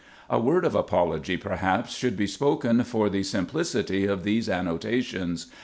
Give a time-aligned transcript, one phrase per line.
[0.31, 5.45] A word of apology, perhaps, should be spoken for the simplicity of these annota tions.